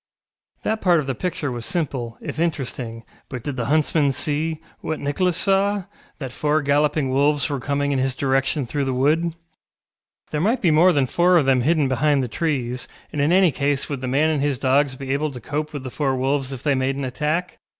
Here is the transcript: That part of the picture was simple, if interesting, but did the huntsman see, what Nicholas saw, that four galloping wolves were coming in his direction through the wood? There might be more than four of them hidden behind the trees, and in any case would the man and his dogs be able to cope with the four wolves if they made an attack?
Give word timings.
That 0.63 0.81
part 0.81 0.99
of 0.99 1.05
the 1.05 1.13
picture 1.13 1.51
was 1.51 1.63
simple, 1.63 2.17
if 2.21 2.39
interesting, 2.39 3.03
but 3.29 3.43
did 3.43 3.55
the 3.55 3.65
huntsman 3.65 4.13
see, 4.13 4.59
what 4.79 4.99
Nicholas 4.99 5.37
saw, 5.37 5.83
that 6.17 6.31
four 6.31 6.63
galloping 6.63 7.11
wolves 7.11 7.47
were 7.51 7.59
coming 7.59 7.91
in 7.91 7.99
his 7.99 8.15
direction 8.15 8.65
through 8.65 8.85
the 8.85 8.95
wood? 8.95 9.35
There 10.31 10.41
might 10.41 10.59
be 10.59 10.71
more 10.71 10.91
than 10.91 11.05
four 11.05 11.37
of 11.37 11.45
them 11.45 11.61
hidden 11.61 11.87
behind 11.87 12.23
the 12.23 12.27
trees, 12.27 12.87
and 13.13 13.21
in 13.21 13.31
any 13.31 13.51
case 13.51 13.89
would 13.89 14.01
the 14.01 14.07
man 14.07 14.31
and 14.31 14.41
his 14.41 14.57
dogs 14.57 14.95
be 14.95 15.13
able 15.13 15.29
to 15.29 15.39
cope 15.39 15.71
with 15.71 15.83
the 15.83 15.91
four 15.91 16.15
wolves 16.15 16.51
if 16.51 16.63
they 16.63 16.73
made 16.73 16.95
an 16.95 17.05
attack? 17.05 17.59